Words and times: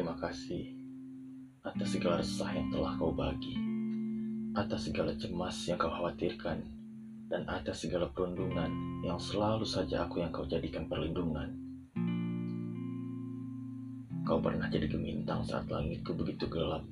kasih 0.00 0.72
atas 1.60 1.92
segala 1.92 2.24
resah 2.24 2.48
yang 2.56 2.72
telah 2.72 2.96
kau 2.96 3.12
bagi, 3.12 3.60
atas 4.56 4.88
segala 4.88 5.12
cemas 5.20 5.52
yang 5.68 5.76
kau 5.76 5.92
khawatirkan, 5.92 6.64
dan 7.28 7.44
atas 7.44 7.84
segala 7.84 8.08
perundungan 8.08 8.72
yang 9.04 9.20
selalu 9.20 9.68
saja 9.68 10.08
aku 10.08 10.24
yang 10.24 10.32
kau 10.32 10.48
jadikan 10.48 10.88
perlindungan. 10.88 11.52
Kau 14.24 14.40
pernah 14.40 14.72
jadi 14.72 14.88
gemintang 14.88 15.44
saat 15.44 15.68
langitku 15.68 16.16
begitu 16.16 16.48
gelap, 16.48 16.88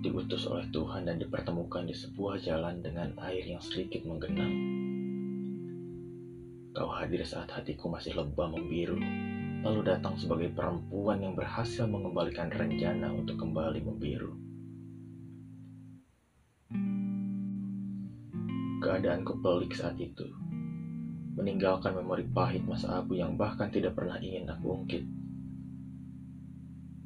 diutus 0.00 0.48
oleh 0.48 0.64
Tuhan 0.72 1.04
dan 1.04 1.20
dipertemukan 1.20 1.84
di 1.84 1.92
sebuah 1.92 2.40
jalan 2.40 2.80
dengan 2.80 3.12
air 3.20 3.44
yang 3.44 3.60
sedikit 3.60 4.08
menggenang. 4.08 4.54
Kau 6.72 6.88
hadir 6.88 7.20
saat 7.28 7.52
hatiku 7.52 7.92
masih 7.92 8.16
lebah 8.16 8.48
membiru, 8.48 8.96
lalu 9.62 9.86
datang 9.86 10.18
sebagai 10.18 10.50
perempuan 10.50 11.22
yang 11.22 11.38
berhasil 11.38 11.86
mengembalikan 11.86 12.50
rencana 12.50 13.14
untuk 13.14 13.38
kembali 13.38 13.80
membiru. 13.86 14.34
Keadaanku 18.82 19.38
pelik 19.38 19.78
saat 19.78 19.94
itu, 20.02 20.26
meninggalkan 21.38 21.94
memori 21.94 22.26
pahit 22.26 22.66
masa 22.66 22.98
abu 22.98 23.14
yang 23.14 23.38
bahkan 23.38 23.70
tidak 23.70 23.94
pernah 23.94 24.18
ingin 24.18 24.50
aku 24.50 24.82
ungkit. 24.82 25.06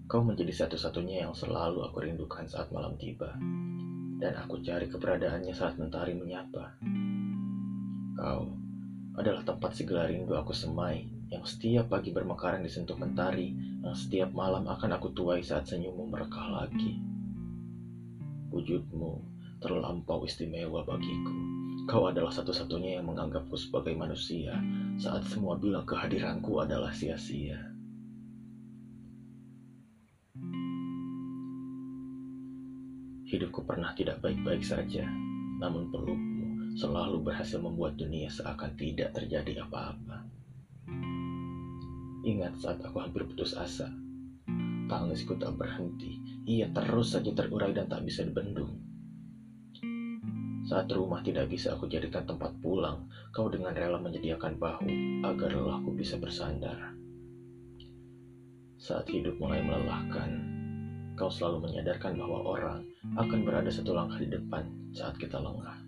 Kau 0.08 0.24
menjadi 0.24 0.64
satu-satunya 0.64 1.28
yang 1.28 1.36
selalu 1.36 1.84
aku 1.84 2.08
rindukan 2.08 2.48
saat 2.48 2.72
malam 2.72 2.96
tiba, 2.96 3.36
dan 4.16 4.32
aku 4.40 4.64
cari 4.64 4.88
keberadaannya 4.88 5.52
saat 5.52 5.76
mentari 5.76 6.16
menyapa. 6.16 6.80
Kau 8.16 8.56
adalah 9.20 9.44
tempat 9.44 9.76
segala 9.76 10.08
rindu 10.08 10.32
aku 10.32 10.56
semai 10.56 11.15
yang 11.26 11.42
setiap 11.42 11.90
pagi 11.90 12.14
bermekaran 12.14 12.62
disentuh 12.62 12.94
mentari, 12.94 13.50
yang 13.82 13.96
setiap 13.98 14.30
malam 14.30 14.62
akan 14.70 14.94
aku 14.94 15.10
tuai 15.10 15.42
saat 15.42 15.66
senyummu 15.66 16.06
merekah 16.06 16.46
lagi. 16.62 17.02
Wujudmu 18.54 19.12
terlampau 19.58 20.22
istimewa 20.22 20.86
bagiku. 20.86 21.34
Kau 21.86 22.06
adalah 22.06 22.30
satu-satunya 22.30 22.98
yang 22.98 23.10
menganggapku 23.10 23.54
sebagai 23.58 23.94
manusia 23.94 24.54
saat 24.98 25.22
semua 25.26 25.58
bilang 25.58 25.86
kehadiranku 25.86 26.62
adalah 26.62 26.90
sia-sia. 26.94 27.58
Hidupku 33.26 33.66
pernah 33.66 33.90
tidak 33.98 34.22
baik-baik 34.22 34.62
saja, 34.62 35.02
namun 35.58 35.90
pelukmu 35.90 36.78
selalu 36.78 37.26
berhasil 37.26 37.58
membuat 37.58 37.98
dunia 37.98 38.30
seakan 38.30 38.78
tidak 38.78 39.10
terjadi 39.18 39.66
apa-apa. 39.66 40.35
Ingat 42.26 42.58
saat 42.58 42.82
aku 42.82 42.98
hampir 42.98 43.22
putus 43.22 43.54
asa. 43.54 43.86
Tangisku 44.90 45.38
tak 45.38 45.54
berhenti. 45.54 46.18
Ia 46.50 46.66
terus 46.74 47.14
saja 47.14 47.30
terurai 47.30 47.70
dan 47.70 47.86
tak 47.86 48.02
bisa 48.02 48.26
dibendung. 48.26 48.82
Saat 50.66 50.90
rumah 50.90 51.22
tidak 51.22 51.46
bisa 51.46 51.78
aku 51.78 51.86
jadikan 51.86 52.26
tempat 52.26 52.50
pulang, 52.58 53.06
kau 53.30 53.46
dengan 53.46 53.70
rela 53.70 54.02
menyediakan 54.02 54.58
bahu 54.58 54.90
agar 55.22 55.54
lelahku 55.54 55.94
bisa 55.94 56.18
bersandar. 56.18 56.98
Saat 58.74 59.06
hidup 59.06 59.38
mulai 59.38 59.62
melelahkan, 59.62 60.30
kau 61.14 61.30
selalu 61.30 61.70
menyadarkan 61.70 62.18
bahwa 62.18 62.42
orang 62.42 62.82
akan 63.14 63.46
berada 63.46 63.70
satu 63.70 63.94
langkah 63.94 64.18
di 64.18 64.26
depan 64.34 64.66
saat 64.90 65.14
kita 65.14 65.38
lengah. 65.38 65.78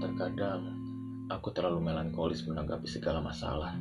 Terkadang 0.00 0.83
Aku 1.24 1.56
terlalu 1.56 1.88
melankolis 1.88 2.44
menanggapi 2.44 2.84
segala 2.84 3.16
masalah. 3.16 3.72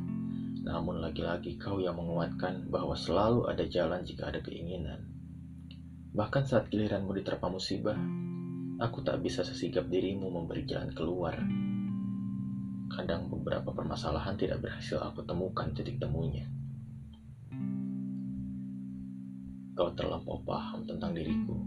Namun 0.63 1.03
lagi-lagi 1.03 1.59
kau 1.59 1.75
yang 1.75 1.99
menguatkan 1.99 2.71
bahwa 2.71 2.95
selalu 2.95 3.51
ada 3.51 3.67
jalan 3.67 3.99
jika 4.07 4.31
ada 4.31 4.39
keinginan. 4.39 5.03
Bahkan 6.15 6.47
saat 6.47 6.71
giliranmu 6.71 7.11
diterpa 7.11 7.51
musibah, 7.51 7.99
aku 8.79 9.03
tak 9.03 9.19
bisa 9.19 9.43
sesigap 9.43 9.91
dirimu 9.91 10.31
memberi 10.31 10.63
jalan 10.63 10.95
keluar. 10.95 11.35
Kadang 12.87 13.27
beberapa 13.27 13.75
permasalahan 13.75 14.39
tidak 14.39 14.63
berhasil 14.63 15.03
aku 15.03 15.27
temukan 15.27 15.67
titik 15.75 15.99
temunya. 15.99 16.47
Kau 19.75 19.91
terlampau 19.91 20.39
paham 20.47 20.87
tentang 20.87 21.11
diriku. 21.11 21.59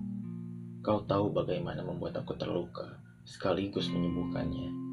Kau 0.80 1.04
tahu 1.04 1.36
bagaimana 1.36 1.84
membuat 1.84 2.16
aku 2.16 2.32
terluka, 2.32 2.96
sekaligus 3.28 3.92
menyembuhkannya. 3.92 4.85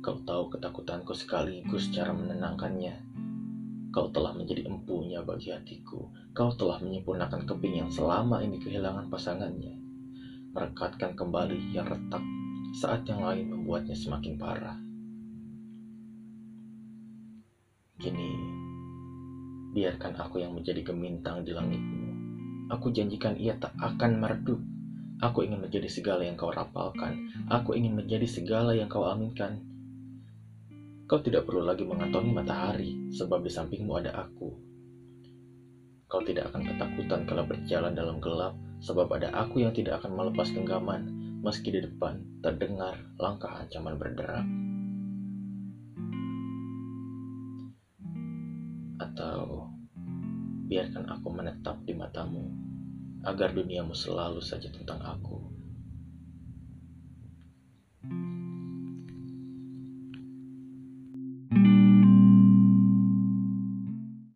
Kau 0.00 0.16
tahu 0.24 0.48
ketakutanku 0.56 1.12
sekaligus 1.12 1.92
cara 1.92 2.16
menenangkannya. 2.16 3.04
Kau 3.92 4.08
telah 4.08 4.32
menjadi 4.32 4.64
empunya 4.64 5.20
bagi 5.20 5.52
hatiku. 5.52 6.08
Kau 6.32 6.48
telah 6.56 6.80
menyempurnakan 6.80 7.44
keping 7.44 7.84
yang 7.84 7.90
selama 7.92 8.40
ini 8.40 8.56
kehilangan 8.56 9.12
pasangannya. 9.12 9.76
Merekatkan 10.56 11.12
kembali 11.12 11.76
yang 11.76 11.84
retak 11.84 12.24
saat 12.80 13.04
yang 13.12 13.20
lain 13.20 13.52
membuatnya 13.52 13.92
semakin 13.92 14.40
parah. 14.40 14.80
Kini, 18.00 18.32
biarkan 19.76 20.16
aku 20.16 20.40
yang 20.40 20.56
menjadi 20.56 20.80
gemintang 20.80 21.44
di 21.44 21.52
langitmu. 21.52 22.08
Aku 22.72 22.88
janjikan 22.88 23.36
ia 23.36 23.52
tak 23.60 23.76
akan 23.76 24.16
meredup. 24.16 24.64
Aku 25.20 25.44
ingin 25.44 25.60
menjadi 25.60 25.92
segala 25.92 26.24
yang 26.24 26.40
kau 26.40 26.48
rapalkan. 26.48 27.28
Aku 27.52 27.76
ingin 27.76 27.92
menjadi 27.92 28.24
segala 28.24 28.72
yang 28.72 28.88
kau 28.88 29.04
aminkan. 29.04 29.69
Kau 31.10 31.18
tidak 31.18 31.42
perlu 31.42 31.66
lagi 31.66 31.82
mengantongi 31.82 32.30
matahari, 32.30 32.94
sebab 33.10 33.42
di 33.42 33.50
sampingmu 33.50 33.98
ada 33.98 34.14
aku. 34.14 34.46
Kau 36.06 36.22
tidak 36.22 36.54
akan 36.54 36.62
ketakutan 36.62 37.26
kalau 37.26 37.42
berjalan 37.50 37.98
dalam 37.98 38.22
gelap, 38.22 38.54
sebab 38.78 39.10
ada 39.18 39.26
aku 39.34 39.58
yang 39.58 39.74
tidak 39.74 39.98
akan 39.98 40.14
melepas 40.14 40.54
genggaman, 40.54 41.10
meski 41.42 41.74
di 41.74 41.82
depan 41.82 42.22
terdengar 42.46 42.94
langkah 43.18 43.50
ancaman 43.58 43.98
berderap. 43.98 44.46
Atau 49.02 49.66
biarkan 50.70 51.10
aku 51.10 51.26
menetap 51.34 51.82
di 51.90 51.98
matamu, 51.98 52.54
agar 53.26 53.50
duniamu 53.50 53.98
selalu 53.98 54.38
saja 54.38 54.70
tentang 54.70 55.02
aku. 55.02 55.49